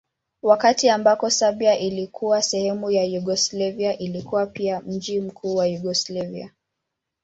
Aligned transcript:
Wakati 0.41 0.89
ambako 0.89 1.29
Serbia 1.29 1.79
ilikuwa 1.79 2.41
sehemu 2.41 2.91
ya 2.91 3.03
Yugoslavia 3.03 3.97
ilikuwa 3.97 4.45
pia 4.45 4.81
mji 4.81 5.21
mkuu 5.21 5.55
wa 5.55 5.67
Yugoslavia. 5.67 6.51